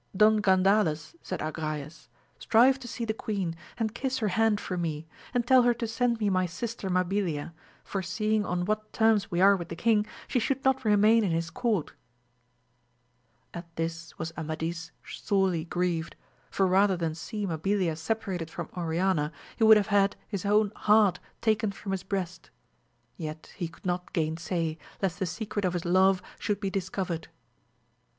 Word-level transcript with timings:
Don 0.17 0.37
Gan 0.37 0.63
dales, 0.63 1.15
said 1.21 1.41
Agrayes, 1.41 2.07
strive 2.39 2.79
to 2.79 2.87
see 2.87 3.05
the 3.05 3.13
queen, 3.13 3.55
and 3.77 3.93
kiss 3.93 4.17
her 4.17 4.29
hand 4.29 4.59
for 4.59 4.75
me, 4.75 5.05
and 5.31 5.45
tell 5.45 5.61
her 5.61 5.75
to 5.75 5.85
send 5.87 6.19
me 6.19 6.27
my 6.27 6.47
sister 6.47 6.89
Mabilia, 6.89 7.53
for 7.83 8.01
seeing 8.01 8.43
on 8.43 8.65
what 8.65 8.91
terms 8.93 9.29
we 9.29 9.41
are 9.41 9.55
with 9.55 9.69
the 9.69 9.75
king, 9.75 10.07
she 10.27 10.39
should 10.39 10.65
not 10.65 10.83
remain 10.83 11.23
in 11.23 11.29
his 11.29 11.51
court. 11.51 11.93
At 13.53 13.67
this 13.75 14.17
was 14.17 14.33
AMADIS 14.35 14.85
OF 14.85 14.89
GAUL, 15.29 15.39
151 15.39 15.85
Amadis 15.85 15.97
sorely 16.01 16.01
grieved^ 16.07 16.13
for 16.49 16.65
rather 16.65 16.97
than 16.97 17.13
see 17.13 17.45
Mabilia 17.45 17.95
separated 17.95 18.49
from 18.49 18.71
Oriana 18.75 19.31
he 19.55 19.63
would 19.63 19.77
have 19.77 19.91
had 19.93 20.15
his 20.27 20.47
own 20.47 20.71
heart 20.77 21.19
taken 21.41 21.71
from 21.71 21.91
his 21.91 22.01
breast; 22.01 22.49
yet 23.17 23.43
could 23.53 23.53
he 23.67 23.71
not 23.83 24.13
gainsay, 24.13 24.79
lest 24.99 25.19
the 25.19 25.27
secret 25.27 25.63
of 25.63 25.73
his 25.73 25.85
love 25.85 26.23
should 26.39 26.59
be 26.59 26.71
discovered. 26.71 27.27